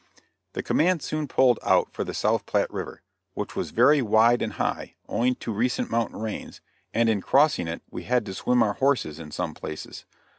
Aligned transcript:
The 0.53 0.63
command 0.63 1.03
soon 1.03 1.27
pulled 1.27 1.59
out 1.61 1.93
for 1.93 2.03
the 2.03 2.15
South 2.15 2.47
Platte 2.47 2.73
River, 2.73 3.03
which 3.35 3.55
was 3.55 3.69
very 3.69 4.01
wide 4.01 4.41
and 4.41 4.53
high, 4.53 4.95
owing 5.07 5.35
to 5.35 5.53
recent 5.53 5.91
mountain 5.91 6.17
rains, 6.19 6.59
and 6.91 7.07
in 7.07 7.21
crossing 7.21 7.67
it 7.67 7.83
we 7.91 8.05
had 8.05 8.25
to 8.25 8.33
swim 8.33 8.63
our 8.63 8.73
horses 8.73 9.19
in 9.19 9.29
some 9.29 9.53
places. 9.53 10.05